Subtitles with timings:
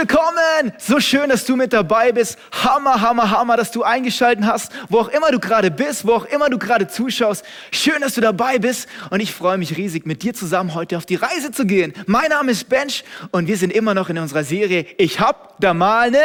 [0.00, 0.72] Willkommen!
[0.78, 2.38] So schön, dass du mit dabei bist.
[2.64, 6.24] Hammer, hammer, hammer, dass du eingeschaltet hast, wo auch immer du gerade bist, wo auch
[6.24, 7.44] immer du gerade zuschaust.
[7.70, 11.04] Schön, dass du dabei bist und ich freue mich riesig, mit dir zusammen heute auf
[11.04, 11.92] die Reise zu gehen.
[12.06, 15.74] Mein Name ist Bench und wir sind immer noch in unserer Serie Ich hab da
[15.74, 16.22] mal eine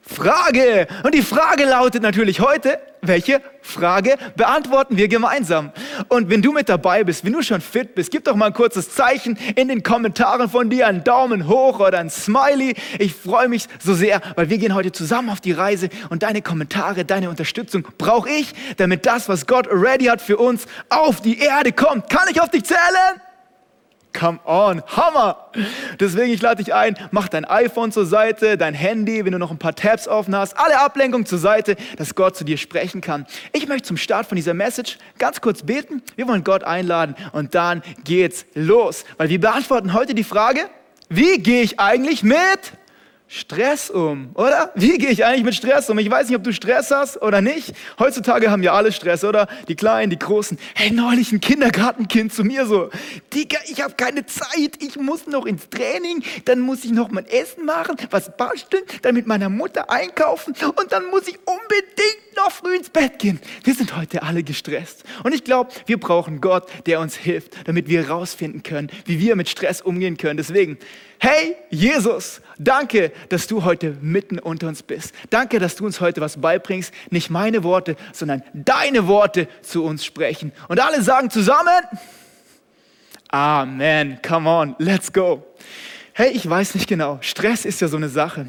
[0.00, 0.86] Frage.
[1.02, 5.72] Und die Frage lautet natürlich heute, welche Frage beantworten wir gemeinsam?
[6.08, 8.52] Und wenn du mit dabei bist, wenn du schon fit bist, gib doch mal ein
[8.52, 12.74] kurzes Zeichen in den Kommentaren von dir, einen Daumen hoch oder ein Smiley.
[12.98, 16.42] Ich freue mich so sehr, weil wir gehen heute zusammen auf die Reise und deine
[16.42, 21.38] Kommentare, deine Unterstützung brauche ich, damit das, was Gott ready hat für uns, auf die
[21.38, 22.08] Erde kommt.
[22.08, 23.25] Kann ich auf dich zählen?
[24.18, 25.50] Come on, Hammer!
[26.00, 29.50] Deswegen, ich lade dich ein, mach dein iPhone zur Seite, dein Handy, wenn du noch
[29.50, 33.26] ein paar Tabs offen hast, alle Ablenkungen zur Seite, dass Gott zu dir sprechen kann.
[33.52, 36.02] Ich möchte zum Start von dieser Message ganz kurz beten.
[36.16, 39.04] Wir wollen Gott einladen und dann geht's los.
[39.18, 40.60] Weil wir beantworten heute die Frage,
[41.10, 42.38] wie gehe ich eigentlich mit
[43.28, 44.70] Stress um, oder?
[44.76, 45.98] Wie gehe ich eigentlich mit Stress um?
[45.98, 47.74] Ich weiß nicht, ob du Stress hast oder nicht.
[47.98, 49.48] Heutzutage haben wir alle Stress, oder?
[49.66, 50.56] Die Kleinen, die Großen.
[50.74, 52.88] Hey, neulich ein Kindergartenkind zu mir so.
[53.34, 54.80] Digga, ich habe keine Zeit.
[54.80, 56.22] Ich muss noch ins Training.
[56.44, 60.92] Dann muss ich noch mein Essen machen, was basteln, dann mit meiner Mutter einkaufen und
[60.92, 63.40] dann muss ich unbedingt noch früh ins Bett gehen.
[63.64, 65.02] Wir sind heute alle gestresst.
[65.24, 69.34] Und ich glaube, wir brauchen Gott, der uns hilft, damit wir herausfinden können, wie wir
[69.34, 70.36] mit Stress umgehen können.
[70.36, 70.78] Deswegen,
[71.18, 75.14] hey Jesus, danke, dass du heute mitten unter uns bist.
[75.30, 76.92] Danke, dass du uns heute was beibringst.
[77.10, 80.52] Nicht meine Worte, sondern deine Worte zu uns sprechen.
[80.68, 81.84] Und alle sagen zusammen,
[83.28, 84.18] Amen.
[84.26, 85.44] Come on, let's go.
[86.12, 87.18] Hey, ich weiß nicht genau.
[87.20, 88.46] Stress ist ja so eine Sache.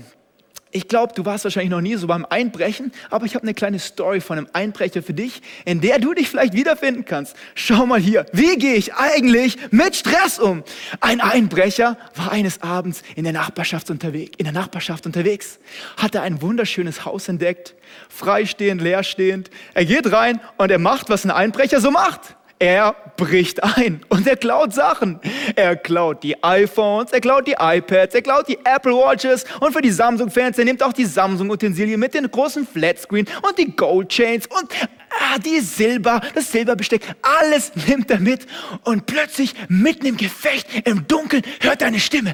[0.71, 3.79] Ich glaube, du warst wahrscheinlich noch nie so beim Einbrechen, aber ich habe eine kleine
[3.79, 7.35] Story von einem Einbrecher für dich, in der du dich vielleicht wiederfinden kannst.
[7.55, 10.63] Schau mal hier, wie gehe ich eigentlich mit Stress um?
[10.99, 15.59] Ein Einbrecher war eines Abends in der Nachbarschaft unterwegs, in der Nachbarschaft unterwegs,
[15.97, 17.75] hatte ein wunderschönes Haus entdeckt,
[18.09, 19.49] freistehend, leerstehend.
[19.73, 22.36] Er geht rein und er macht, was ein Einbrecher so macht.
[22.59, 25.19] Er bricht ein und er klaut Sachen.
[25.55, 29.81] Er klaut die iPhones, er klaut die iPads, er klaut die Apple Watches und für
[29.81, 34.47] die Samsung-Fans, er nimmt auch die Samsung-Utensilien mit den großen Flatscreen und die Gold Chains
[34.47, 34.69] und
[35.11, 38.47] ah, die Silber, das Silberbesteck, alles nimmt er mit
[38.83, 42.33] und plötzlich mitten im Gefecht, im Dunkeln, hört er eine Stimme.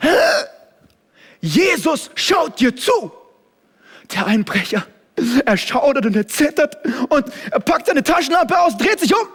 [1.42, 3.12] Jesus schaut dir zu.
[4.14, 4.86] Der Einbrecher,
[5.46, 6.78] er schaudert und er zittert
[7.10, 9.28] und er packt seine Taschenlampe aus, dreht sich um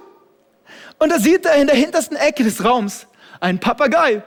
[0.99, 3.07] und da sieht er in der hintersten Ecke des Raums
[3.41, 4.23] einen Papagei.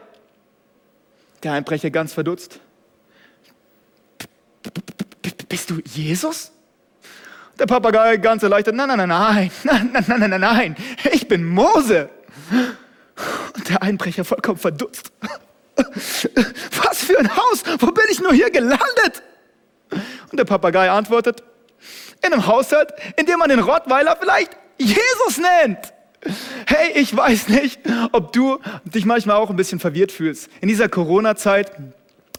[1.44, 2.60] Der Einbrecher ganz verdutzt.
[5.50, 6.52] Bist du Jesus?
[7.60, 8.76] Der Papagei ganz erleichtert.
[8.76, 10.76] Nein, nein, nein, nein, nein, nein, nein, nein, nein.
[11.12, 12.10] ich bin Mose.
[13.56, 15.12] Und der Einbrecher vollkommen verdutzt.
[15.76, 19.24] Was für ein Haus, wo bin ich nur hier gelandet?
[19.90, 21.44] Und der Papagei antwortet,
[22.24, 25.94] in einem Haushalt, in dem man den Rottweiler vielleicht Jesus nennt.
[26.68, 27.80] Hey, ich weiß nicht,
[28.12, 30.50] ob du dich manchmal auch ein bisschen verwirrt fühlst.
[30.62, 31.72] In dieser Corona-Zeit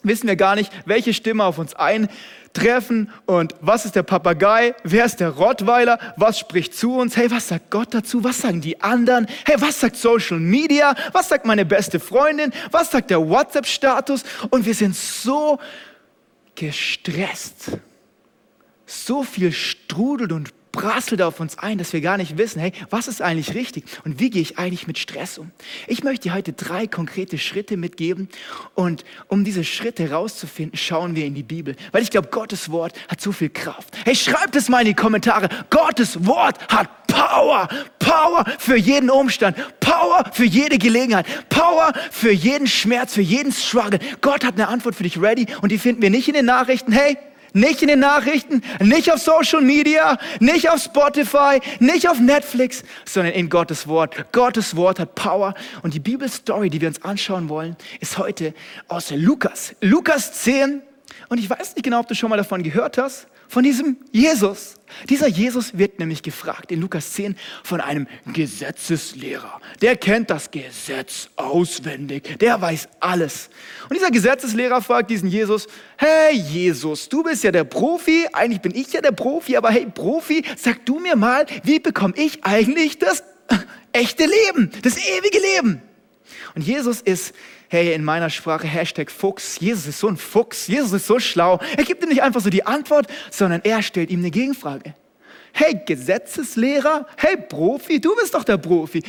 [0.03, 5.05] wissen wir gar nicht, welche Stimme auf uns eintreffen und was ist der Papagei, wer
[5.05, 8.81] ist der Rottweiler, was spricht zu uns, hey, was sagt Gott dazu, was sagen die
[8.81, 14.23] anderen, hey, was sagt Social Media, was sagt meine beste Freundin, was sagt der WhatsApp-Status?
[14.49, 15.59] Und wir sind so
[16.55, 17.71] gestresst,
[18.85, 23.07] so viel strudelt und prasselt auf uns ein, dass wir gar nicht wissen, hey, was
[23.07, 25.51] ist eigentlich richtig und wie gehe ich eigentlich mit Stress um?
[25.87, 28.27] Ich möchte dir heute drei konkrete Schritte mitgeben
[28.75, 32.99] und um diese Schritte herauszufinden, schauen wir in die Bibel, weil ich glaube, Gottes Wort
[33.07, 33.95] hat so viel Kraft.
[34.03, 35.47] Hey, schreibt es mal in die Kommentare.
[35.69, 37.69] Gottes Wort hat Power,
[37.99, 43.99] Power für jeden Umstand, Power für jede Gelegenheit, Power für jeden Schmerz, für jeden Struggle.
[44.21, 46.91] Gott hat eine Antwort für dich ready und die finden wir nicht in den Nachrichten.
[46.91, 47.17] Hey,
[47.53, 53.33] nicht in den Nachrichten, nicht auf Social Media, nicht auf Spotify, nicht auf Netflix, sondern
[53.33, 54.31] in Gottes Wort.
[54.31, 55.53] Gottes Wort hat Power.
[55.81, 58.53] Und die Bibelstory, die wir uns anschauen wollen, ist heute
[58.87, 59.75] aus Lukas.
[59.81, 60.81] Lukas 10.
[61.29, 64.75] Und ich weiß nicht genau, ob du schon mal davon gehört hast von diesem Jesus.
[65.09, 69.61] Dieser Jesus wird nämlich gefragt in Lukas 10 von einem Gesetzeslehrer.
[69.81, 73.49] Der kennt das Gesetz auswendig, der weiß alles.
[73.89, 75.67] Und dieser Gesetzeslehrer fragt diesen Jesus,
[75.97, 79.85] hey Jesus, du bist ja der Profi, eigentlich bin ich ja der Profi, aber hey
[79.85, 83.23] Profi, sag du mir mal, wie bekomme ich eigentlich das
[83.91, 85.81] echte Leben, das ewige Leben?
[86.55, 87.33] Und Jesus ist
[87.73, 89.59] hey, in meiner Sprache Hashtag Fuchs.
[89.59, 90.67] Jesus ist so ein Fuchs.
[90.67, 91.59] Jesus ist so schlau.
[91.75, 94.93] Er gibt ihm nicht einfach so die Antwort, sondern er stellt ihm eine Gegenfrage.
[95.53, 99.01] Hey, Gesetzeslehrer, hey, Profi, du bist doch der Profi.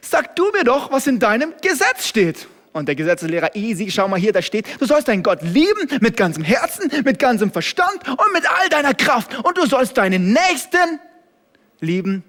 [0.00, 2.48] Sag du mir doch, was in deinem Gesetz steht.
[2.72, 6.16] Und der Gesetzeslehrer, easy, schau mal hier, da steht, du sollst deinen Gott lieben mit
[6.16, 9.44] ganzem Herzen, mit ganzem Verstand und mit all deiner Kraft.
[9.44, 11.00] Und du sollst deinen Nächsten
[11.80, 12.24] lieben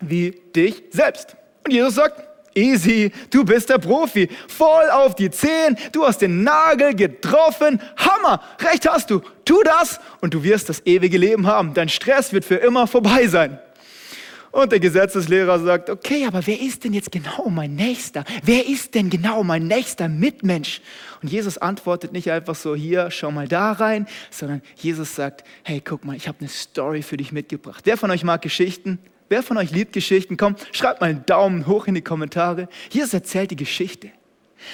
[0.00, 1.36] wie dich selbst.
[1.64, 6.42] Und Jesus sagt, easy, du bist der Profi, voll auf die Zehen, du hast den
[6.42, 11.74] Nagel getroffen, Hammer, recht hast du, tu das und du wirst das ewige Leben haben.
[11.74, 13.58] Dein Stress wird für immer vorbei sein.
[14.52, 18.24] Und der Gesetzeslehrer sagt, okay, aber wer ist denn jetzt genau mein Nächster?
[18.42, 20.80] Wer ist denn genau mein nächster Mitmensch?
[21.22, 25.80] Und Jesus antwortet nicht einfach so, hier, schau mal da rein, sondern Jesus sagt, hey,
[25.80, 27.82] guck mal, ich habe eine Story für dich mitgebracht.
[27.84, 28.98] Wer von euch mag Geschichten?
[29.30, 30.36] Wer von euch liebt Geschichten?
[30.36, 32.68] Komm, schreibt mal einen Daumen hoch in die Kommentare.
[32.90, 34.10] Jesus erzählt die Geschichte.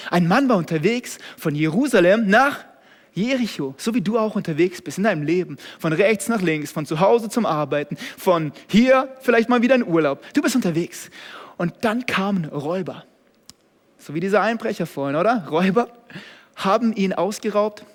[0.09, 2.65] Ein Mann war unterwegs von Jerusalem nach
[3.13, 6.87] Jericho, so wie du auch unterwegs bist in deinem Leben, von rechts nach links, von
[6.87, 10.23] zu Hause zum Arbeiten, von hier vielleicht mal wieder in Urlaub.
[10.33, 11.11] Du bist unterwegs.
[11.57, 13.05] Und dann kamen Räuber,
[13.99, 15.47] so wie dieser Einbrecher vorhin, oder?
[15.49, 15.87] Räuber
[16.55, 17.85] haben ihn ausgeraubt,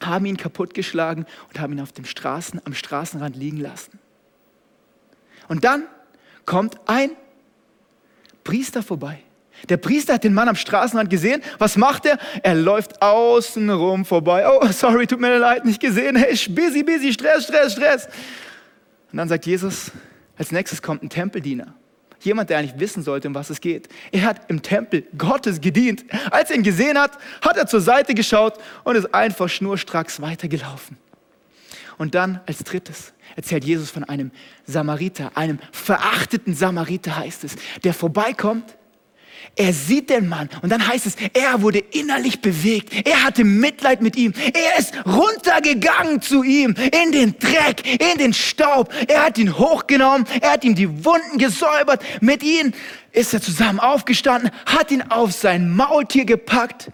[0.00, 3.98] haben ihn kaputtgeschlagen und haben ihn auf dem Straßen, am Straßenrand liegen lassen.
[5.48, 5.84] Und dann
[6.46, 7.10] kommt ein
[8.44, 9.22] Priester vorbei
[9.68, 11.42] der Priester hat den Mann am Straßenrand gesehen.
[11.58, 12.18] Was macht er?
[12.42, 14.46] Er läuft außenrum vorbei.
[14.48, 16.16] Oh, sorry, tut mir leid, nicht gesehen.
[16.16, 18.06] Hey, busy, busy, Stress, Stress, Stress.
[19.10, 19.90] Und dann sagt Jesus,
[20.36, 21.74] als nächstes kommt ein Tempeldiener.
[22.20, 23.88] Jemand, der eigentlich wissen sollte, um was es geht.
[24.10, 26.04] Er hat im Tempel Gottes gedient.
[26.30, 28.54] Als er ihn gesehen hat, hat er zur Seite geschaut
[28.84, 30.96] und ist einfach schnurstracks weitergelaufen.
[31.98, 34.30] Und dann als drittes erzählt Jesus von einem
[34.64, 38.76] Samariter, einem verachteten Samariter heißt es, der vorbeikommt
[39.54, 42.92] er sieht den Mann und dann heißt es, er wurde innerlich bewegt.
[43.06, 44.34] Er hatte Mitleid mit ihm.
[44.52, 48.92] Er ist runtergegangen zu ihm in den Dreck, in den Staub.
[49.08, 50.26] Er hat ihn hochgenommen.
[50.42, 52.04] Er hat ihm die Wunden gesäubert.
[52.20, 52.72] Mit ihm
[53.12, 56.90] ist er zusammen aufgestanden, hat ihn auf sein Maultier gepackt.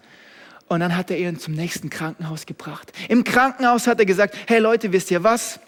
[0.68, 2.92] Und dann hat er ihn zum nächsten Krankenhaus gebracht.
[3.08, 5.58] Im Krankenhaus hat er gesagt, hey Leute, wisst ihr was?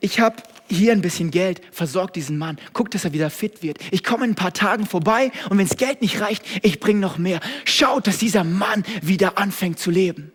[0.00, 0.36] Ich habe
[0.68, 3.78] hier ein bisschen Geld, versorgt diesen Mann, guckt, dass er wieder fit wird.
[3.90, 7.00] Ich komme in ein paar Tagen vorbei und wenn das Geld nicht reicht, ich bringe
[7.00, 7.40] noch mehr.
[7.64, 10.32] Schaut, dass dieser Mann wieder anfängt zu leben.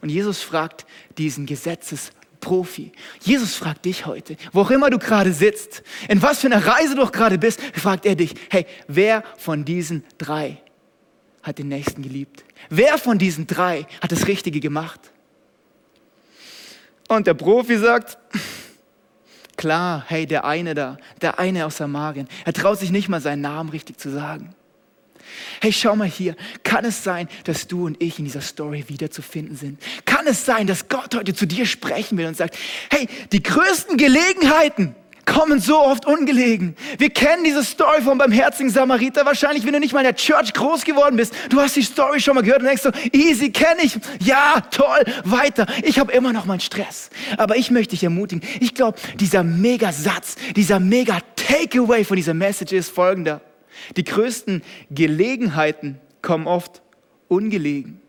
[0.00, 0.86] Und Jesus fragt
[1.18, 2.92] diesen Gesetzesprofi.
[3.20, 6.94] Jesus fragt dich heute, wo auch immer du gerade sitzt, in was für einer Reise
[6.94, 10.62] du gerade bist, fragt er dich, hey, wer von diesen drei
[11.42, 12.44] hat den Nächsten geliebt?
[12.70, 15.00] Wer von diesen drei hat das Richtige gemacht?
[17.08, 18.18] Und der Profi sagt,
[19.58, 23.40] Klar, hey, der eine da, der eine aus Samarien, er traut sich nicht mal seinen
[23.40, 24.54] Namen richtig zu sagen.
[25.60, 29.56] Hey, schau mal hier, kann es sein, dass du und ich in dieser Story wiederzufinden
[29.56, 29.82] sind?
[30.04, 32.56] Kann es sein, dass Gott heute zu dir sprechen will und sagt,
[32.88, 34.94] hey, die größten Gelegenheiten,
[35.28, 36.74] kommen so oft ungelegen.
[36.96, 40.54] Wir kennen diese Story vom barmherzigen Samariter wahrscheinlich, wenn du nicht mal in der Church
[40.54, 41.34] groß geworden bist.
[41.50, 43.98] Du hast die Story schon mal gehört und denkst so, easy, kenne ich.
[44.20, 45.66] Ja, toll, weiter.
[45.82, 47.10] Ich habe immer noch meinen Stress.
[47.36, 48.42] Aber ich möchte dich ermutigen.
[48.60, 53.42] Ich glaube, dieser Mega-Satz, dieser Mega-Takeaway von dieser Message ist folgender.
[53.96, 56.82] Die größten Gelegenheiten kommen oft
[57.28, 58.00] ungelegen.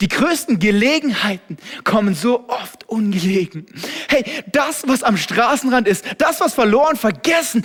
[0.00, 3.66] Die größten Gelegenheiten kommen so oft ungelegen.
[4.08, 7.64] Hey, das, was am Straßenrand ist, das, was verloren, vergessen,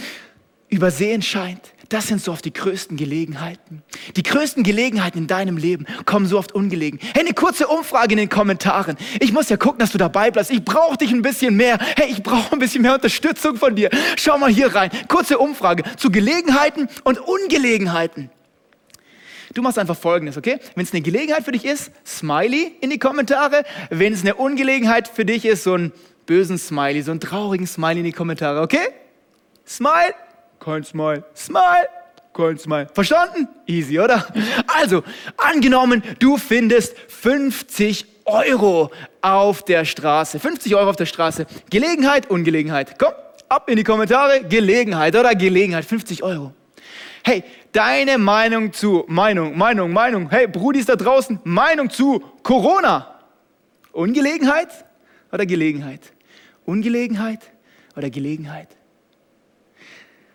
[0.70, 3.82] übersehen scheint, das sind so oft die größten Gelegenheiten.
[4.18, 7.00] Die größten Gelegenheiten in deinem Leben kommen so oft ungelegen.
[7.14, 8.98] Hey, eine kurze Umfrage in den Kommentaren.
[9.22, 10.52] Ich muss ja gucken, dass du dabei bleibst.
[10.52, 11.78] Ich brauche dich ein bisschen mehr.
[11.96, 13.90] Hey, ich brauche ein bisschen mehr Unterstützung von dir.
[14.18, 14.90] Schau mal hier rein.
[15.08, 18.30] Kurze Umfrage zu Gelegenheiten und Ungelegenheiten.
[19.58, 20.60] Du machst einfach Folgendes, okay?
[20.76, 23.64] Wenn es eine Gelegenheit für dich ist, Smiley in die Kommentare.
[23.90, 25.94] Wenn es eine Ungelegenheit für dich ist, so einen
[26.28, 28.90] bösen Smiley, so einen traurigen Smiley in die Kommentare, okay?
[29.68, 30.14] Smile,
[30.60, 31.24] kein Smile.
[31.36, 31.90] Smile,
[32.36, 32.88] kein Smile.
[32.94, 33.48] Verstanden?
[33.66, 34.28] Easy, oder?
[34.68, 35.02] Also,
[35.38, 40.40] angenommen, du findest 50 Euro auf der Straße.
[40.40, 41.48] 50 Euro auf der Straße.
[41.72, 43.00] Gelegenheit, Ungelegenheit.
[43.00, 43.14] Komm,
[43.50, 44.44] ab in die Kommentare.
[44.44, 45.84] Gelegenheit oder Gelegenheit.
[45.84, 46.54] 50 Euro.
[47.28, 47.44] Hey,
[47.74, 50.30] deine Meinung zu Meinung, Meinung, Meinung.
[50.30, 53.20] Hey, Brudis da draußen, Meinung zu Corona.
[53.92, 54.70] Ungelegenheit
[55.30, 56.14] oder Gelegenheit?
[56.64, 57.42] Ungelegenheit
[57.98, 58.70] oder Gelegenheit?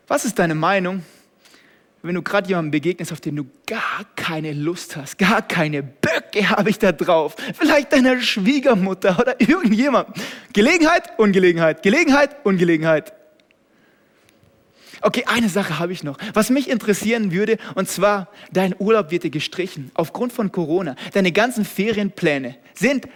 [0.06, 1.02] Was ist deine Meinung,
[2.02, 6.50] wenn du gerade jemandem begegnest, auf den du gar keine Lust hast, gar keine Böcke
[6.50, 10.10] habe ich da drauf, vielleicht deiner Schwiegermutter oder irgendjemand.
[10.52, 13.14] Gelegenheit, Ungelegenheit, Gelegenheit, Ungelegenheit.
[15.02, 19.24] Okay, eine Sache habe ich noch, was mich interessieren würde, und zwar, dein Urlaub wird
[19.24, 20.94] dir gestrichen aufgrund von Corona.
[21.12, 23.08] Deine ganzen Ferienpläne sind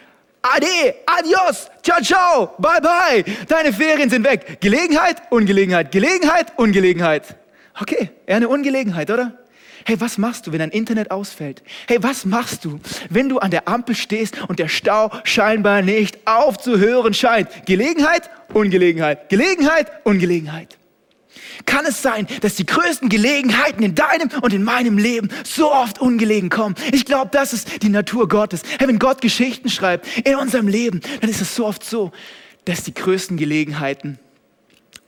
[0.42, 3.24] Ade, adios, ciao, ciao, bye, bye.
[3.48, 4.58] Deine Ferien sind weg.
[4.60, 7.34] Gelegenheit, Ungelegenheit, Gelegenheit, Ungelegenheit.
[7.80, 9.32] Okay, eher eine Ungelegenheit, oder?
[9.84, 11.62] Hey, was machst du, wenn dein Internet ausfällt?
[11.86, 16.18] Hey, was machst du, wenn du an der Ampel stehst und der Stau scheinbar nicht
[16.26, 17.48] aufzuhören scheint?
[17.66, 20.75] Gelegenheit, Ungelegenheit, Gelegenheit, Ungelegenheit.
[21.64, 26.00] Kann es sein, dass die größten Gelegenheiten in deinem und in meinem Leben so oft
[26.00, 26.74] ungelegen kommen?
[26.92, 28.62] Ich glaube, das ist die Natur Gottes.
[28.78, 32.12] Hey, wenn Gott Geschichten schreibt in unserem Leben, dann ist es so oft so,
[32.64, 34.18] dass die größten Gelegenheiten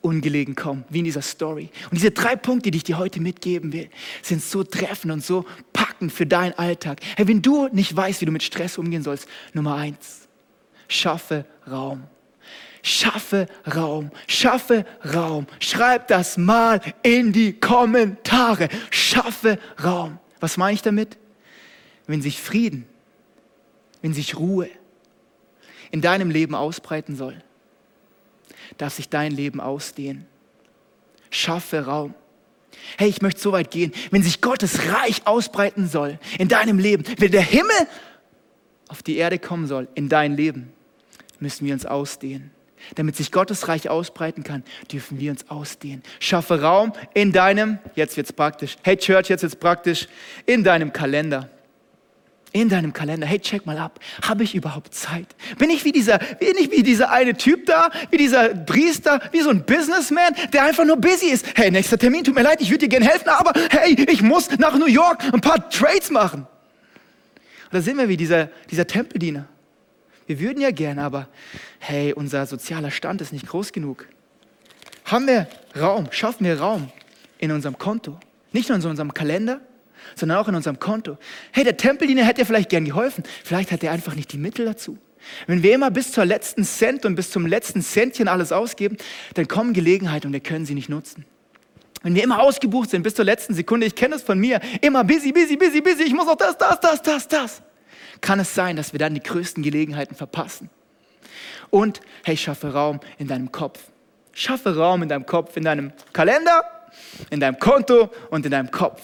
[0.00, 1.70] ungelegen kommen, wie in dieser Story.
[1.84, 3.88] Und diese drei Punkte, die ich dir heute mitgeben will,
[4.22, 7.00] sind so treffend und so packend für deinen Alltag.
[7.16, 10.28] Hey, wenn du nicht weißt, wie du mit Stress umgehen sollst, Nummer eins,
[10.88, 12.04] schaffe Raum.
[12.88, 15.46] Schaffe Raum, schaffe Raum.
[15.60, 18.70] Schreib das mal in die Kommentare.
[18.90, 20.18] Schaffe Raum.
[20.40, 21.18] Was meine ich damit?
[22.06, 22.86] Wenn sich Frieden,
[24.00, 24.70] wenn sich Ruhe
[25.90, 27.36] in deinem Leben ausbreiten soll,
[28.78, 30.26] darf sich dein Leben ausdehnen.
[31.28, 32.14] Schaffe Raum.
[32.96, 37.04] Hey, ich möchte so weit gehen, wenn sich Gottes Reich ausbreiten soll in deinem Leben,
[37.18, 37.86] wenn der Himmel
[38.88, 40.72] auf die Erde kommen soll in dein Leben,
[41.38, 42.50] müssen wir uns ausdehnen.
[42.94, 46.02] Damit sich Gottes Reich ausbreiten kann, dürfen wir uns ausdehnen.
[46.20, 50.08] Schaffe Raum in deinem, jetzt wird's praktisch, hey Church, jetzt wird's praktisch,
[50.46, 51.48] in deinem Kalender
[52.52, 55.26] in deinem Kalender, hey, check mal ab, habe ich überhaupt Zeit?
[55.58, 59.40] Bin ich wie dieser, bin ich wie dieser eine Typ da, wie dieser Priester, wie
[59.40, 61.46] so ein Businessman, der einfach nur busy ist?
[61.54, 64.50] Hey, nächster Termin, tut mir leid, ich würde dir gerne helfen, aber hey, ich muss
[64.58, 66.40] nach New York ein paar Trades machen.
[66.40, 69.46] Und da sind wir wie dieser, dieser Tempeldiener.
[70.28, 71.26] Wir würden ja gerne, aber
[71.78, 74.06] hey, unser sozialer Stand ist nicht groß genug.
[75.06, 76.92] Haben wir Raum, schaffen wir Raum
[77.38, 78.20] in unserem Konto,
[78.52, 79.62] nicht nur in unserem Kalender,
[80.14, 81.16] sondern auch in unserem Konto.
[81.50, 83.24] Hey, der Tempeldiener hätte dir vielleicht gern geholfen.
[83.42, 84.98] Vielleicht hat er einfach nicht die Mittel dazu.
[85.46, 88.98] Wenn wir immer bis zur letzten Cent und bis zum letzten Centchen alles ausgeben,
[89.32, 91.24] dann kommen Gelegenheiten und wir können sie nicht nutzen.
[92.02, 95.04] Wenn wir immer ausgebucht sind bis zur letzten Sekunde, ich kenne es von mir, immer
[95.04, 97.62] busy, busy, busy, busy, ich muss noch das, das, das, das, das,
[98.20, 100.70] kann es sein, dass wir dann die größten Gelegenheiten verpassen.
[101.70, 103.80] Und hey, schaffe Raum in deinem Kopf.
[104.32, 106.62] Schaffe Raum in deinem Kopf, in deinem Kalender,
[107.30, 109.02] in deinem Konto und in deinem Kopf.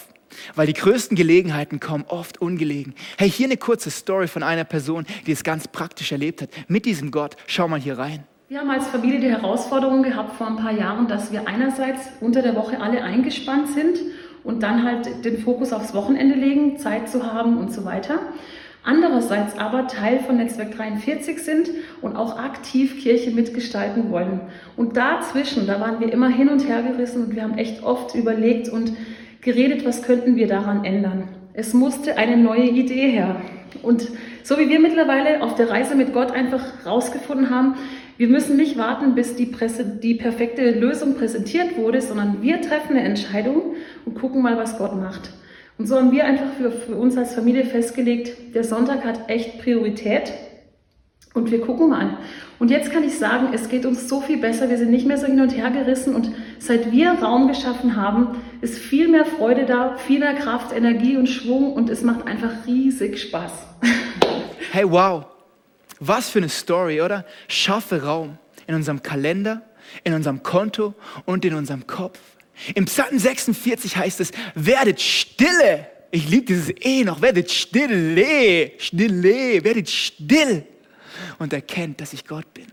[0.55, 2.95] Weil die größten Gelegenheiten kommen oft ungelegen.
[3.19, 6.51] Hey, hier eine kurze Story von einer Person, die es ganz praktisch erlebt hat.
[6.69, 7.37] Mit diesem Gott.
[7.47, 8.25] Schau mal hier rein.
[8.49, 12.43] Wir haben als Familie die Herausforderung gehabt vor ein paar Jahren, dass wir einerseits unter
[12.43, 13.99] der Woche alle eingespannt sind
[14.45, 18.19] und dann halt den Fokus aufs Wochenende legen, Zeit zu haben und so weiter.
[18.85, 21.71] Andererseits aber Teil von Netzwerk 43 sind
[22.03, 24.41] und auch aktiv Kirche mitgestalten wollen.
[24.77, 28.15] Und dazwischen, da waren wir immer hin und her gerissen und wir haben echt oft
[28.15, 28.93] überlegt und
[29.41, 31.29] geredet, was könnten wir daran ändern.
[31.55, 33.37] Es musste eine neue Idee her.
[33.83, 34.07] Und
[34.43, 37.77] so wie wir mittlerweile auf der Reise mit Gott einfach rausgefunden haben,
[38.17, 42.97] wir müssen nicht warten, bis die, Presse, die perfekte Lösung präsentiert wurde, sondern wir treffen
[42.97, 43.75] eine Entscheidung
[44.05, 45.31] und gucken mal, was Gott macht.
[45.77, 49.61] Und so haben wir einfach für, für uns als Familie festgelegt, der Sonntag hat echt
[49.61, 50.33] Priorität
[51.35, 52.19] und wir gucken mal.
[52.61, 54.71] Und jetzt kann ich sagen, es geht uns so viel besser.
[54.71, 56.15] Wir sind nicht mehr so hin und her gerissen.
[56.15, 61.17] Und seit wir Raum geschaffen haben, ist viel mehr Freude da, viel mehr Kraft, Energie
[61.17, 61.73] und Schwung.
[61.73, 63.53] Und es macht einfach riesig Spaß.
[64.71, 65.27] Hey, wow.
[65.99, 67.25] Was für eine Story, oder?
[67.49, 69.63] Schaffe Raum in unserem Kalender,
[70.05, 70.95] in unserem Konto
[71.27, 72.19] und in unserem Kopf.
[72.75, 75.89] Im Psalm 46 heißt es, werdet stille.
[76.11, 80.65] Ich liebe dieses E noch, werdet stille, stille, werdet still
[81.39, 82.67] und erkennt, dass ich Gott bin.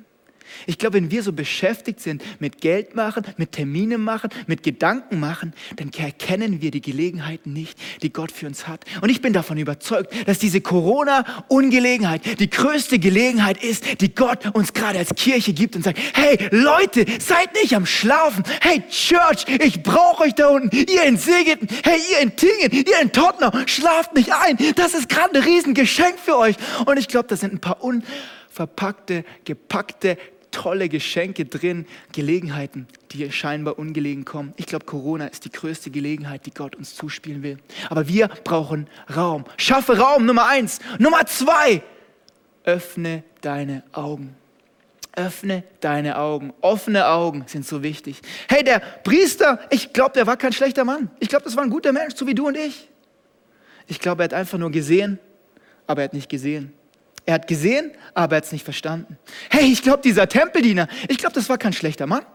[0.68, 5.20] Ich glaube, wenn wir so beschäftigt sind mit Geld machen, mit Termine machen, mit Gedanken
[5.20, 8.86] machen, dann erkennen wir die Gelegenheiten nicht, die Gott für uns hat.
[9.02, 14.74] Und ich bin davon überzeugt, dass diese Corona-Ungelegenheit die größte Gelegenheit ist, die Gott uns
[14.74, 18.44] gerade als Kirche gibt und sagt, hey Leute, seid nicht am Schlafen.
[18.62, 20.76] Hey Church, ich brauche euch da unten.
[20.76, 24.58] Ihr in Segeten, hey ihr in Tingen, ihr in Tottenau, schlaft nicht ein.
[24.76, 26.56] Das ist gerade ein Riesengeschenk für euch.
[26.86, 30.18] Und ich glaube, das sind ein paar unverpackte, gepackte
[30.52, 34.54] tolle Geschenke drin, Gelegenheiten, die scheinbar ungelegen kommen.
[34.58, 37.58] Ich glaube, Corona ist die größte Gelegenheit, die Gott uns zuspielen will.
[37.90, 39.46] Aber wir brauchen Raum.
[39.58, 40.80] Schaffe Raum, Nummer eins.
[41.00, 41.82] Nummer zwei,
[42.64, 44.36] öffne deine Augen.
[45.14, 46.54] Öffne deine Augen.
[46.62, 48.22] Offene Augen sind so wichtig.
[48.48, 51.10] Hey, der Priester, ich glaube, der war kein schlechter Mann.
[51.20, 52.88] Ich glaube, das war ein guter Mensch, so wie du und ich.
[53.88, 55.20] Ich glaube, er hat einfach nur gesehen,
[55.86, 56.74] aber er hat nicht gesehen.
[57.26, 59.18] Er hat gesehen, aber er hat es nicht verstanden.
[59.50, 62.26] Hey, ich glaube, dieser Tempeldiener, ich glaube, das war kein schlechter Mann.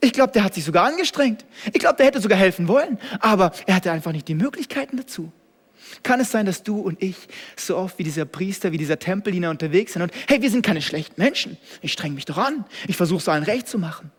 [0.00, 1.44] Ich glaube, der hat sich sogar angestrengt.
[1.72, 5.32] Ich glaube, der hätte sogar helfen wollen, aber er hatte einfach nicht die Möglichkeiten dazu.
[6.02, 7.16] Kann es sein, dass du und ich
[7.56, 10.82] so oft wie dieser Priester, wie dieser Tempeldiener unterwegs sind und hey, wir sind keine
[10.82, 11.56] schlechten Menschen.
[11.80, 12.64] Ich streng mich doch an.
[12.88, 14.10] Ich versuche es allen recht zu machen.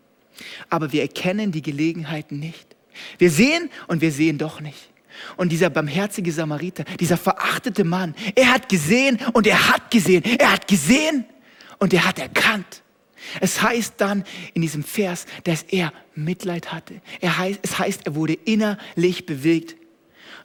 [0.69, 2.75] Aber wir erkennen die Gelegenheiten nicht.
[3.17, 4.89] Wir sehen und wir sehen doch nicht.
[5.35, 10.53] Und dieser barmherzige Samariter, dieser verachtete Mann, er hat gesehen und er hat gesehen, er
[10.53, 11.25] hat gesehen
[11.79, 12.83] und er hat erkannt.
[13.41, 17.01] Es heißt dann in diesem Vers, dass er Mitleid hatte.
[17.19, 19.75] Er heißt, es heißt, er wurde innerlich bewegt.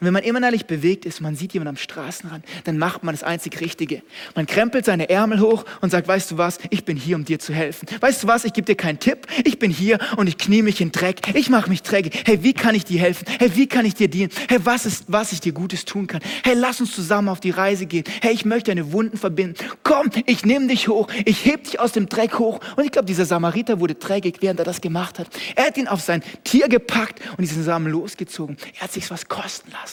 [0.02, 3.22] Und wenn man innerlich bewegt ist, man sieht jemanden am Straßenrand, dann macht man das
[3.22, 4.02] einzig Richtige.
[4.34, 7.38] Man krempelt seine Ärmel hoch und sagt, weißt du was, ich bin hier, um dir
[7.38, 7.86] zu helfen.
[8.00, 10.80] Weißt du was, ich gebe dir keinen Tipp, ich bin hier und ich knie mich
[10.80, 12.24] in Dreck, ich mache mich dreckig.
[12.26, 13.26] Hey, wie kann ich dir helfen?
[13.38, 14.30] Hey, wie kann ich dir dienen?
[14.48, 16.20] Hey, was ist, was ich dir Gutes tun kann?
[16.42, 18.02] Hey, lass uns zusammen auf die Reise gehen.
[18.22, 19.54] Hey, ich möchte deine Wunden verbinden.
[19.84, 22.58] Komm, ich nehme dich hoch, ich heb dich aus dem Dreck hoch.
[22.74, 25.28] Und ich glaube, dieser Samariter wurde dreckig, während er das gemacht hat.
[25.54, 28.56] Er hat ihn auf sein Tier gepackt und diesen Samen losgezogen.
[28.74, 29.91] Er hat sich was kosten lassen.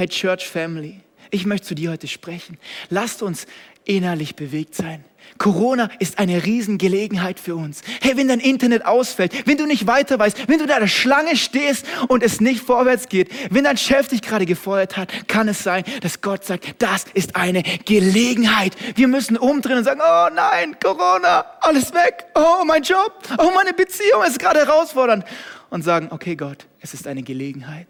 [0.00, 2.56] Hey Church Family, ich möchte zu dir heute sprechen.
[2.88, 3.46] Lasst uns
[3.84, 5.04] innerlich bewegt sein.
[5.36, 7.82] Corona ist eine Riesengelegenheit für uns.
[8.00, 10.88] Hey, wenn dein Internet ausfällt, wenn du nicht weiter weißt, wenn du da in der
[10.88, 15.48] Schlange stehst und es nicht vorwärts geht, wenn dein Chef dich gerade gefeuert hat, kann
[15.48, 18.74] es sein, dass Gott sagt, das ist eine Gelegenheit.
[18.96, 22.24] Wir müssen umdrehen und sagen, oh nein, Corona, alles weg.
[22.34, 25.26] Oh, mein Job, oh, meine Beziehung ist gerade herausfordernd.
[25.68, 27.86] Und sagen, okay Gott, es ist eine Gelegenheit.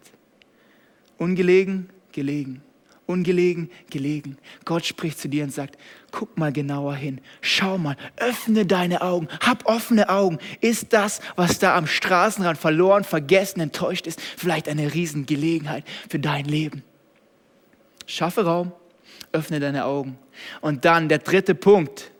[1.17, 2.61] Ungelegen, gelegen.
[3.07, 4.37] Ungelegen, gelegen.
[4.63, 5.77] Gott spricht zu dir und sagt,
[6.11, 10.37] guck mal genauer hin, schau mal, öffne deine Augen, hab offene Augen.
[10.61, 16.45] Ist das, was da am Straßenrand verloren, vergessen, enttäuscht ist, vielleicht eine Riesengelegenheit für dein
[16.45, 16.83] Leben?
[18.05, 18.71] Schaffe Raum,
[19.33, 20.17] öffne deine Augen.
[20.61, 22.11] Und dann der dritte Punkt.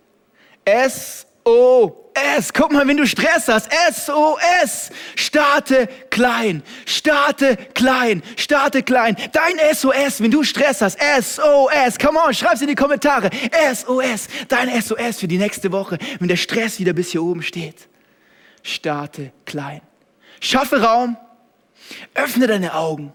[0.66, 2.54] Es SOS.
[2.54, 3.70] Guck mal, wenn du Stress hast.
[3.92, 4.92] SOS.
[5.16, 6.64] Starte klein.
[6.86, 8.22] Starte klein.
[8.36, 9.16] Starte klein.
[9.32, 11.00] Dein SOS, wenn du Stress hast.
[11.00, 11.98] SOS.
[12.00, 13.30] Come on, schreib's in die Kommentare.
[13.74, 14.28] SOS.
[14.48, 17.88] Dein SOS für die nächste Woche, wenn der Stress wieder bis hier oben steht.
[18.64, 19.82] Starte klein.
[20.40, 21.18] Schaffe Raum.
[22.14, 23.14] Öffne deine Augen.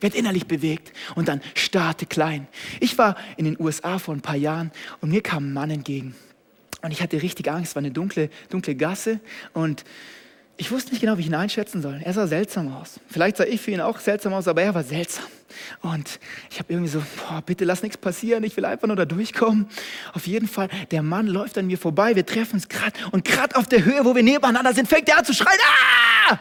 [0.00, 2.48] Werd innerlich bewegt und dann starte klein.
[2.80, 6.16] Ich war in den USA vor ein paar Jahren und mir kam ein Mann entgegen.
[6.82, 9.20] Und ich hatte richtig Angst, es war eine dunkle, dunkle Gasse
[9.52, 9.84] und
[10.56, 12.00] ich wusste nicht genau, wie ich ihn einschätzen soll.
[12.04, 13.00] Er sah seltsam aus.
[13.08, 15.24] Vielleicht sah ich für ihn auch seltsam aus, aber er war seltsam.
[15.80, 19.04] Und ich habe irgendwie so, boah, bitte lass nichts passieren, ich will einfach nur da
[19.04, 19.68] durchkommen.
[20.12, 23.56] Auf jeden Fall, der Mann läuft an mir vorbei, wir treffen uns gerade und gerade
[23.56, 25.58] auf der Höhe, wo wir nebeneinander sind, fängt er an zu schreien.
[26.28, 26.38] Ah!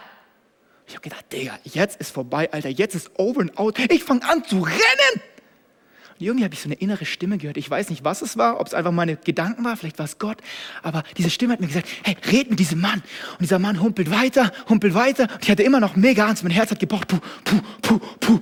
[0.87, 3.79] Ich habe gedacht, Digga, jetzt ist vorbei, Alter, jetzt ist over and out.
[3.91, 5.21] Ich fange an zu rennen
[6.25, 7.57] irgendwie habe ich so eine innere Stimme gehört.
[7.57, 10.19] Ich weiß nicht, was es war, ob es einfach meine Gedanken war, vielleicht war es
[10.19, 10.37] Gott.
[10.83, 13.01] Aber diese Stimme hat mir gesagt, hey, red mit diesem Mann.
[13.31, 15.23] Und dieser Mann humpelt weiter, humpelt weiter.
[15.23, 16.43] Und ich hatte immer noch mega Angst.
[16.43, 17.07] Mein Herz hat gepocht.
[17.07, 18.39] Puh, puh, puh, puh.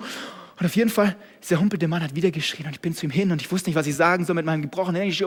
[0.59, 2.67] Und auf jeden Fall, dieser humpelte Mann hat wieder geschrien.
[2.67, 4.45] Und ich bin zu ihm hin und ich wusste nicht, was ich sagen soll mit
[4.45, 5.21] meinem gebrochenen Englisch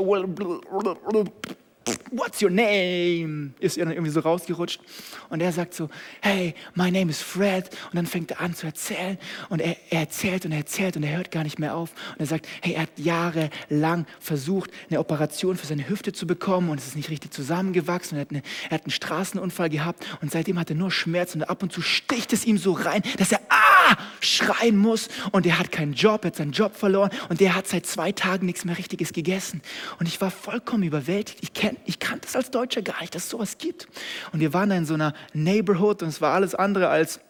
[2.11, 3.53] what's your name?
[3.61, 4.81] Ist ihr dann irgendwie so rausgerutscht.
[5.29, 5.89] Und er sagt so,
[6.21, 7.71] hey, my name is Fred.
[7.91, 9.19] Und dann fängt er an zu erzählen.
[9.49, 11.93] Und er, er erzählt und er erzählt und er hört gar nicht mehr auf.
[12.13, 16.71] Und er sagt, hey, er hat jahrelang versucht, eine Operation für seine Hüfte zu bekommen
[16.71, 18.17] und es ist nicht richtig zusammengewachsen.
[18.17, 21.35] Und er hat, eine, er hat einen Straßenunfall gehabt und seitdem hat er nur Schmerz
[21.35, 25.09] und ab und zu sticht es ihm so rein, dass er ah schreien muss.
[25.33, 28.13] Und er hat keinen Job, er hat seinen Job verloren und der hat seit zwei
[28.13, 29.63] Tagen nichts mehr Richtiges gegessen.
[29.99, 31.39] Und ich war vollkommen überwältigt.
[31.43, 33.89] Ich kenne kenn, ich kannte es als Deutscher gar nicht, dass es sowas gibt.
[34.33, 37.21] Und wir waren da in so einer Neighborhood und es war alles andere als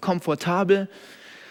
[0.00, 0.88] komfortabel.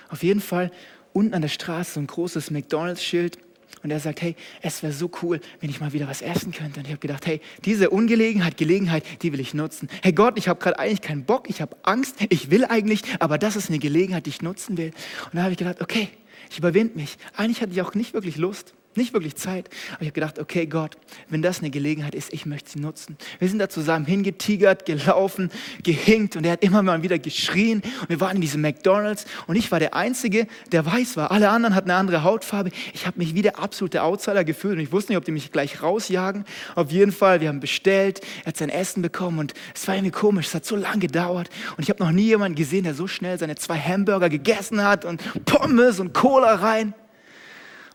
[0.09, 0.71] Auf jeden Fall
[1.13, 3.37] unten an der Straße so ein großes McDonalds-Schild.
[3.83, 6.79] Und er sagt, hey, es wäre so cool, wenn ich mal wieder was essen könnte.
[6.79, 9.89] Und ich habe gedacht, hey, diese Ungelegenheit, Gelegenheit, die will ich nutzen.
[10.03, 13.39] Hey Gott, ich habe gerade eigentlich keinen Bock, ich habe Angst, ich will eigentlich, aber
[13.39, 14.91] das ist eine Gelegenheit, die ich nutzen will.
[15.25, 16.09] Und da habe ich gedacht, okay,
[16.51, 17.17] ich überwinde mich.
[17.35, 18.75] Eigentlich hatte ich auch nicht wirklich Lust.
[18.95, 19.69] Nicht wirklich Zeit.
[19.93, 20.97] Aber ich habe gedacht, okay Gott,
[21.29, 23.17] wenn das eine Gelegenheit ist, ich möchte sie nutzen.
[23.39, 25.49] Wir sind da zusammen hingetigert, gelaufen,
[25.81, 27.81] gehinkt und er hat immer mal wieder geschrien.
[28.01, 31.31] Und wir waren in diesem McDonalds und ich war der Einzige, der weiß war.
[31.31, 32.71] Alle anderen hatten eine andere Hautfarbe.
[32.93, 35.53] Ich habe mich wie der absolute Outsider gefühlt und ich wusste nicht, ob die mich
[35.53, 36.43] gleich rausjagen.
[36.75, 40.11] Auf jeden Fall, wir haben bestellt, er hat sein Essen bekommen und es war irgendwie
[40.11, 40.47] komisch.
[40.47, 43.39] Es hat so lange gedauert und ich habe noch nie jemanden gesehen, der so schnell
[43.39, 46.93] seine zwei Hamburger gegessen hat und Pommes und Cola rein.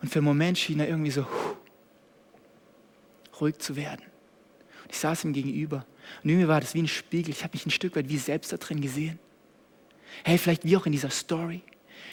[0.03, 1.27] Und für einen Moment schien er irgendwie so
[3.41, 4.03] ruhig zu werden.
[4.83, 5.87] Und ich saß ihm gegenüber.
[6.23, 7.31] Und irgendwie war das wie ein Spiegel.
[7.31, 9.19] Ich habe mich ein Stück weit wie selbst da drin gesehen.
[10.25, 11.63] Hey, vielleicht wie auch in dieser Story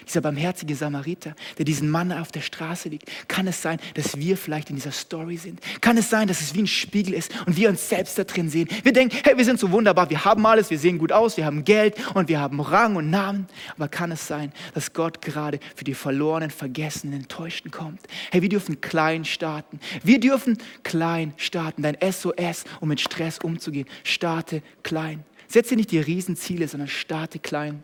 [0.07, 4.37] dieser barmherzige Samariter, der diesen Mann auf der Straße liegt, kann es sein, dass wir
[4.37, 5.59] vielleicht in dieser Story sind?
[5.81, 8.49] Kann es sein, dass es wie ein Spiegel ist und wir uns selbst da drin
[8.49, 8.67] sehen?
[8.83, 11.45] Wir denken, hey, wir sind so wunderbar, wir haben alles, wir sehen gut aus, wir
[11.45, 13.47] haben Geld und wir haben Rang und Namen.
[13.75, 18.01] Aber kann es sein, dass Gott gerade für die verlorenen, vergessenen, enttäuschten kommt?
[18.31, 19.79] Hey, wir dürfen klein starten.
[20.03, 21.83] Wir dürfen klein starten.
[21.83, 23.87] Dein SOS, um mit Stress umzugehen.
[24.03, 25.23] Starte klein.
[25.47, 27.83] Setze nicht die Riesenziele, sondern starte klein.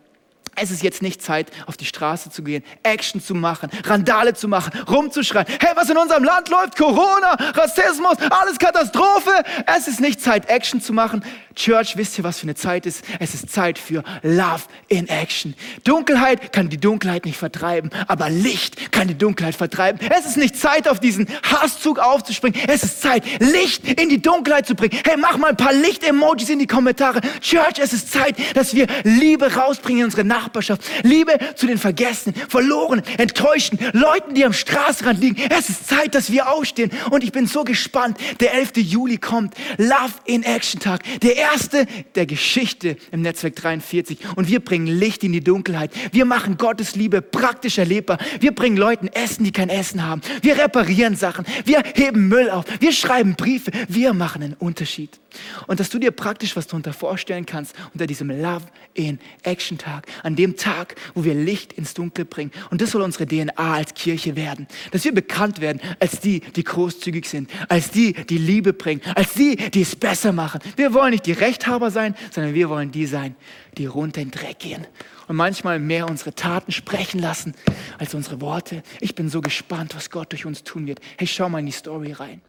[0.56, 4.48] Es ist jetzt nicht Zeit, auf die Straße zu gehen, Action zu machen, Randale zu
[4.48, 5.46] machen, rumzuschreien.
[5.60, 6.76] Hey, was in unserem Land läuft?
[6.76, 9.30] Corona, Rassismus, alles Katastrophe.
[9.66, 11.24] Es ist nicht Zeit, Action zu machen.
[11.60, 13.04] Church, wisst ihr, was für eine Zeit ist?
[13.18, 15.54] Es ist Zeit für Love in Action.
[15.84, 20.00] Dunkelheit kann die Dunkelheit nicht vertreiben, aber Licht kann die Dunkelheit vertreiben.
[20.10, 22.58] Es ist nicht Zeit, auf diesen Hasszug aufzuspringen.
[22.66, 24.98] Es ist Zeit, Licht in die Dunkelheit zu bringen.
[25.04, 27.20] Hey, mach mal ein paar Licht-Emojis in die Kommentare.
[27.42, 30.80] Church, es ist Zeit, dass wir Liebe rausbringen in unsere Nachbarschaft.
[31.02, 35.36] Liebe zu den Vergessenen, Verlorenen, Enttäuschten, Leuten, die am Straßenrand liegen.
[35.50, 36.90] Es ist Zeit, dass wir aufstehen.
[37.10, 38.16] Und ich bin so gespannt.
[38.40, 38.76] Der 11.
[38.76, 39.52] Juli kommt.
[39.76, 41.02] Love in Action Tag.
[41.20, 44.18] Der erste der Geschichte im Netzwerk 43.
[44.36, 45.92] Und wir bringen Licht in die Dunkelheit.
[46.12, 48.18] Wir machen Gottes Liebe praktisch erlebbar.
[48.40, 50.20] Wir bringen Leuten Essen, die kein Essen haben.
[50.42, 51.44] Wir reparieren Sachen.
[51.64, 52.64] Wir heben Müll auf.
[52.80, 53.70] Wir schreiben Briefe.
[53.88, 55.20] Wir machen einen Unterschied.
[55.66, 60.06] Und dass du dir praktisch was darunter vorstellen kannst unter diesem Love in Action Tag,
[60.22, 62.50] an dem Tag, wo wir Licht ins Dunkel bringen.
[62.70, 64.66] Und das soll unsere DNA als Kirche werden.
[64.90, 69.34] Dass wir bekannt werden als die, die großzügig sind, als die, die Liebe bringen, als
[69.34, 70.60] die, die es besser machen.
[70.76, 73.36] Wir wollen nicht die Rechthaber sein, sondern wir wollen die sein,
[73.76, 74.86] die runter in den Dreck gehen
[75.30, 77.54] und manchmal mehr unsere Taten sprechen lassen
[77.98, 78.82] als unsere Worte.
[79.00, 81.00] Ich bin so gespannt, was Gott durch uns tun wird.
[81.18, 82.40] Hey, schau mal in die Story rein.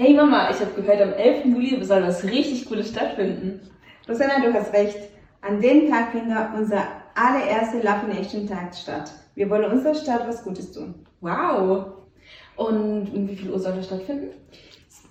[0.00, 1.46] Hey Mama, ich habe gehört, am 11.
[1.46, 3.68] Juli soll was richtig Cooles stattfinden.
[4.08, 4.96] Rosanna, du hast recht.
[5.40, 6.84] An dem Tag findet unser
[7.16, 9.10] allererster Love Nation Tag statt.
[9.34, 10.94] Wir wollen unserer Stadt was Gutes tun.
[11.20, 11.86] Wow.
[12.54, 14.28] Und um wie viel Uhr soll das stattfinden?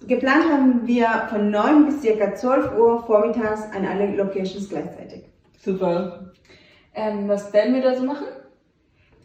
[0.07, 2.33] Geplant haben wir von 9 bis ca.
[2.33, 5.23] 12 Uhr vormittags an alle Locations gleichzeitig.
[5.59, 6.31] Super.
[6.95, 8.27] Ähm, was werden wir da so machen?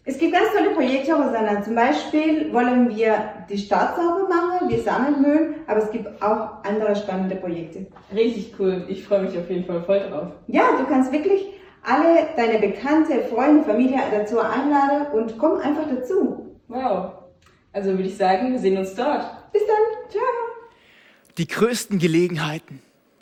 [0.04, 1.62] Es gibt ganz tolle Projekte, Rosanna.
[1.62, 6.64] Zum Beispiel wollen wir die Stadt sauber machen, wir sammeln Müll, aber es gibt auch
[6.64, 7.86] andere spannende Projekte.
[8.12, 8.84] Richtig cool.
[8.88, 10.32] Ich freue mich auf jeden Fall voll drauf.
[10.48, 11.46] Ja, du kannst wirklich
[11.84, 16.56] alle deine Bekannte, Freunde, Familie dazu einladen und komm einfach dazu.
[16.66, 17.12] Wow.
[17.72, 19.24] Also würde ich sagen, wir sehen uns dort.
[19.52, 20.10] Bis dann.
[20.10, 20.22] Ciao.
[21.38, 22.80] Die größten Gelegenheiten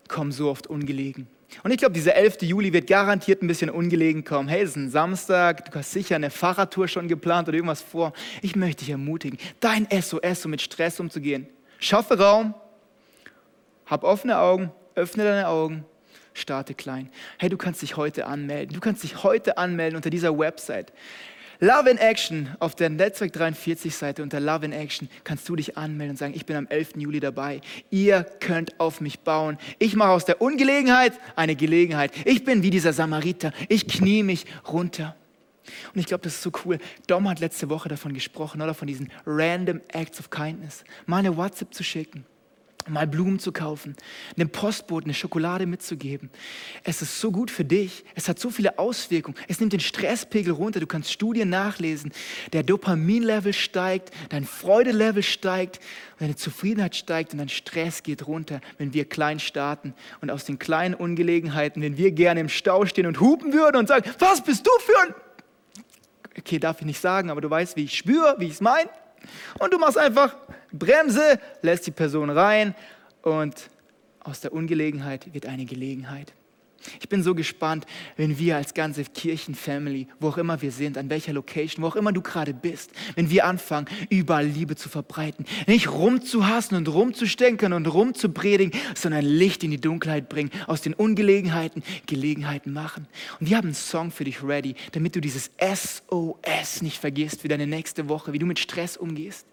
[0.08, 1.26] kommen so oft ungelegen.
[1.62, 2.42] Und ich glaube, dieser 11.
[2.42, 4.48] Juli wird garantiert ein bisschen ungelegen kommen.
[4.48, 8.12] Hey, es ist ein Samstag, du hast sicher eine Fahrradtour schon geplant oder irgendwas vor.
[8.42, 11.48] Ich möchte dich ermutigen, dein SOS, um mit Stress umzugehen.
[11.78, 12.54] Schaffe Raum,
[13.86, 15.84] hab offene Augen, öffne deine Augen,
[16.34, 17.10] starte klein.
[17.38, 18.74] Hey, du kannst dich heute anmelden.
[18.74, 20.92] Du kannst dich heute anmelden unter dieser Website.
[21.62, 25.76] Love in Action auf der Netzwerk 43 Seite unter Love in Action kannst du dich
[25.76, 26.92] anmelden und sagen, ich bin am 11.
[26.96, 27.60] Juli dabei.
[27.90, 29.58] Ihr könnt auf mich bauen.
[29.78, 32.12] Ich mache aus der Ungelegenheit eine Gelegenheit.
[32.24, 33.52] Ich bin wie dieser Samariter.
[33.68, 35.16] Ich knie mich runter.
[35.92, 36.78] Und ich glaube, das ist so cool.
[37.06, 40.82] Dom hat letzte Woche davon gesprochen, oder von diesen random acts of kindness.
[41.04, 42.24] Mal eine WhatsApp zu schicken
[42.88, 43.96] mal Blumen zu kaufen,
[44.36, 46.30] einem Postboten eine Schokolade mitzugeben.
[46.84, 48.04] Es ist so gut für dich.
[48.14, 49.36] Es hat so viele Auswirkungen.
[49.48, 50.80] Es nimmt den Stresspegel runter.
[50.80, 52.12] Du kannst Studien nachlesen.
[52.52, 55.80] Der Dopaminlevel steigt, dein Freudelevel steigt,
[56.18, 60.58] deine Zufriedenheit steigt und dein Stress geht runter, wenn wir klein starten und aus den
[60.58, 64.66] kleinen Ungelegenheiten, wenn wir gerne im Stau stehen und hupen würden und sagen, was bist
[64.66, 65.14] du für ein...
[66.38, 68.88] Okay, darf ich nicht sagen, aber du weißt, wie ich spüre, wie ich es meine.
[69.58, 70.36] Und du machst einfach
[70.72, 72.74] Bremse, lässt die Person rein
[73.22, 73.70] und
[74.20, 76.32] aus der Ungelegenheit wird eine Gelegenheit.
[77.00, 81.10] Ich bin so gespannt, wenn wir als ganze Kirchenfamily, wo auch immer wir sind, an
[81.10, 85.44] welcher Location, wo auch immer du gerade bist, wenn wir anfangen, überall Liebe zu verbreiten,
[85.66, 91.82] nicht rumzuhassen und rumzustenken und rumzupredigen, sondern Licht in die Dunkelheit bringen, aus den Ungelegenheiten
[92.06, 93.06] Gelegenheiten machen.
[93.38, 97.48] Und wir haben einen Song für dich ready, damit du dieses SOS nicht vergisst für
[97.48, 99.46] deine nächste Woche, wie du mit Stress umgehst.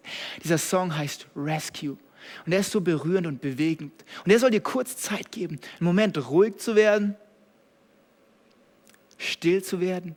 [0.44, 1.98] Dieser Song heißt Rescue.
[2.46, 3.94] Und er ist so berührend und bewegend.
[4.26, 7.16] Und er soll dir kurz Zeit geben, einen Moment ruhig zu werden,
[9.18, 10.16] still zu werden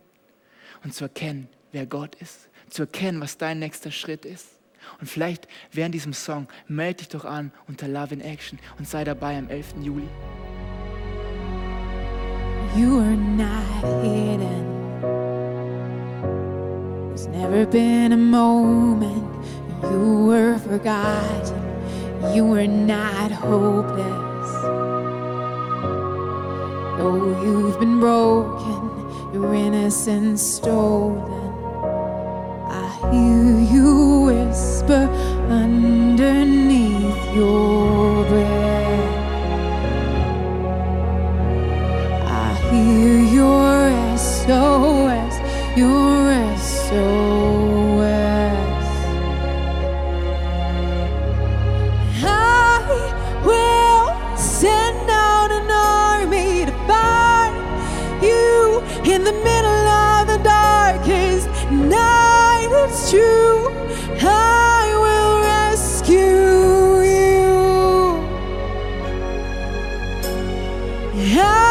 [0.85, 4.47] und zu erkennen, wer Gott ist, zu erkennen, was dein nächster Schritt ist.
[5.01, 9.05] Und vielleicht während diesem Song melde dich doch an unter Love in Action und sei
[9.05, 9.75] dabei am 11.
[9.83, 10.09] Juli.
[12.77, 14.71] You are not hidden.
[17.09, 19.25] There's never been a moment
[19.83, 21.60] you were forgotten.
[22.29, 24.53] You were not hopeless.
[26.99, 31.55] Though you've been broken, your innocence stolen.
[32.69, 35.09] I hear you whisper
[35.49, 37.70] underneath your
[71.23, 71.70] Yeah.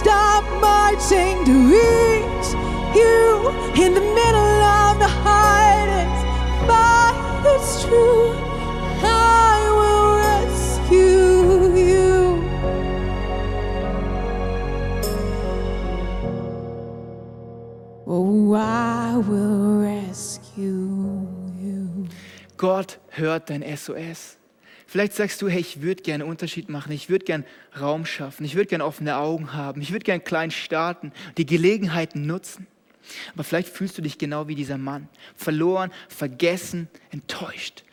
[0.00, 2.48] Stop marching to reach
[2.96, 3.52] you
[3.84, 6.20] in the middle of the hardest
[6.66, 7.16] fight.
[7.44, 8.32] It's true.
[9.02, 12.08] I will rescue you.
[18.06, 21.28] Oh, I will rescue
[21.60, 22.08] you.
[22.56, 24.39] Gott hört dein SOS.
[24.90, 27.44] Vielleicht sagst du, hey, ich würde gerne Unterschied machen, ich würde gerne
[27.80, 32.26] Raum schaffen, ich würde gerne offene Augen haben, ich würde gerne klein starten, die Gelegenheiten
[32.26, 32.66] nutzen.
[33.32, 37.84] Aber vielleicht fühlst du dich genau wie dieser Mann, verloren, vergessen, enttäuscht,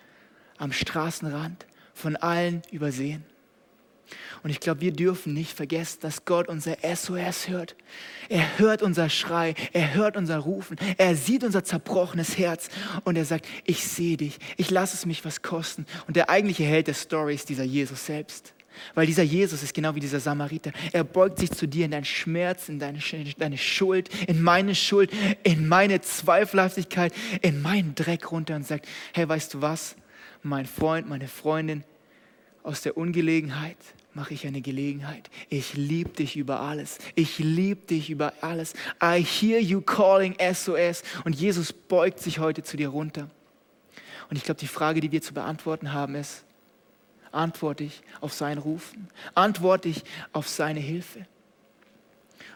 [0.58, 3.24] am Straßenrand, von allen übersehen.
[4.48, 7.76] Und ich glaube, wir dürfen nicht vergessen, dass Gott unser SOS hört.
[8.30, 12.70] Er hört unser Schrei, er hört unser Rufen, er sieht unser zerbrochenes Herz
[13.04, 15.86] und er sagt, ich sehe dich, ich lasse es mich was kosten.
[16.08, 18.54] Und der eigentliche Held der Story ist dieser Jesus selbst.
[18.96, 20.72] Weil dieser Jesus ist genau wie dieser Samariter.
[20.94, 23.00] Er beugt sich zu dir in deinen Schmerz, in deine,
[23.38, 25.12] deine Schuld, in meine Schuld,
[25.44, 29.98] in meine Zweifelhaftigkeit, in meinen Dreck runter und sagt, hey, weißt du was?
[30.42, 31.84] Mein Freund, meine Freundin,
[32.64, 33.76] aus der Ungelegenheit
[34.18, 35.30] mache ich eine Gelegenheit.
[35.48, 36.98] Ich liebe dich über alles.
[37.14, 38.74] Ich liebe dich über alles.
[39.02, 41.04] I hear you calling SOS.
[41.24, 43.30] Und Jesus beugt sich heute zu dir runter.
[44.30, 46.44] Und ich glaube, die Frage, die wir zu beantworten haben, ist,
[47.32, 49.08] antworte ich auf sein Rufen?
[49.36, 50.04] Antworte ich
[50.34, 51.20] auf seine Hilfe?
[51.20, 51.28] Und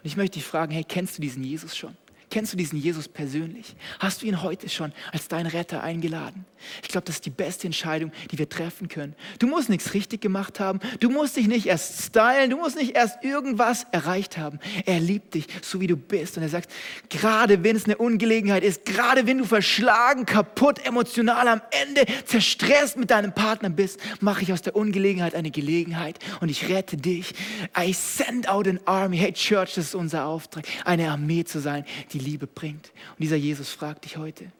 [0.01, 1.95] ich möchte dich fragen, hey, kennst du diesen Jesus schon?
[2.31, 3.75] Kennst du diesen Jesus persönlich?
[3.99, 6.45] Hast du ihn heute schon als deinen Retter eingeladen?
[6.81, 9.15] Ich glaube, das ist die beste Entscheidung, die wir treffen können.
[9.39, 10.79] Du musst nichts richtig gemacht haben.
[11.01, 12.49] Du musst dich nicht erst stylen.
[12.49, 14.59] Du musst nicht erst irgendwas erreicht haben.
[14.85, 16.37] Er liebt dich, so wie du bist.
[16.37, 16.71] Und er sagt,
[17.09, 22.95] gerade wenn es eine Ungelegenheit ist, gerade wenn du verschlagen, kaputt, emotional am Ende, zerstresst
[22.95, 27.33] mit deinem Partner bist, mache ich aus der Ungelegenheit eine Gelegenheit und ich rette dich.
[27.77, 29.17] I send out an army.
[29.17, 32.91] Hey Church, das ist unser Auftrag, eine Armee zu sein, die Liebe bringt.
[33.11, 34.51] Und dieser Jesus fragt dich heute,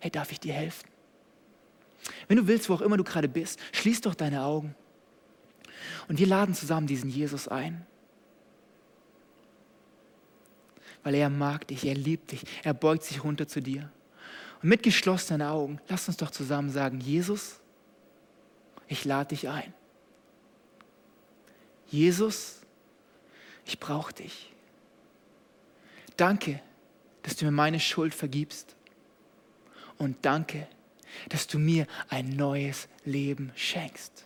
[0.00, 0.88] hey, darf ich dir helfen?
[2.28, 4.74] Wenn du willst, wo auch immer du gerade bist, schließ doch deine Augen.
[6.08, 7.86] Und wir laden zusammen diesen Jesus ein.
[11.02, 13.90] Weil er mag dich, er liebt dich, er beugt sich runter zu dir.
[14.62, 17.60] Und mit geschlossenen Augen, lass uns doch zusammen sagen, Jesus,
[18.86, 19.72] ich lade dich ein.
[21.88, 22.60] Jesus,
[23.64, 24.52] ich brauche dich.
[26.16, 26.60] Danke,
[27.22, 28.74] dass du mir meine Schuld vergibst.
[29.98, 30.66] Und danke,
[31.28, 34.24] dass du mir ein neues Leben schenkst.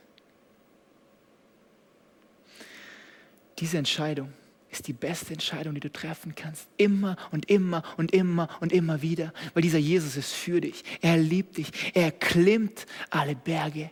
[3.58, 4.32] Diese Entscheidung
[4.70, 6.68] ist die beste Entscheidung, die du treffen kannst.
[6.76, 9.32] Immer und immer und immer und immer wieder.
[9.54, 10.84] Weil dieser Jesus ist für dich.
[11.00, 11.70] Er liebt dich.
[11.94, 13.90] Er klimmt alle Berge.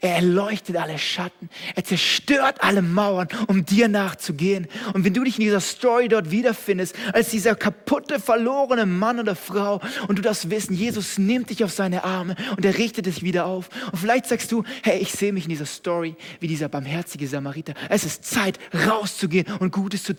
[0.00, 1.48] Er erleuchtet alle Schatten.
[1.74, 4.66] Er zerstört alle Mauern, um dir nachzugehen.
[4.94, 9.36] Und wenn du dich in dieser Story dort wiederfindest, als dieser kaputte, verlorene Mann oder
[9.36, 13.22] Frau, und du das wissen, Jesus nimmt dich auf seine Arme und er richtet dich
[13.22, 13.68] wieder auf.
[13.90, 17.74] Und vielleicht sagst du, hey, ich sehe mich in dieser Story wie dieser barmherzige Samariter.
[17.88, 20.14] Es ist Zeit, rauszugehen und Gutes zu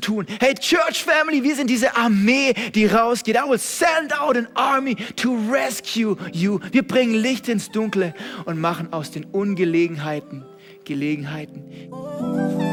[0.00, 0.26] tun.
[0.40, 3.36] Hey, Church Family, wir sind diese Armee, die rausgeht.
[3.36, 6.58] I will send out an army to rescue you.
[6.72, 10.44] Wir bringen Licht ins Dunkle und machen aus den Ungelegenheiten
[10.84, 11.62] Gelegenheiten.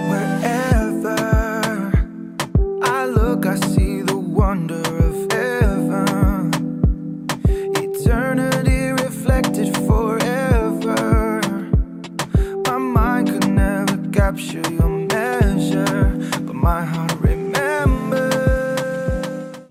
[0.10, 1.16] Wherever
[2.84, 6.52] I look, I see the wonder of heaven.
[7.78, 11.40] Eternity reflected forever.
[12.66, 14.77] My mind could never capture you.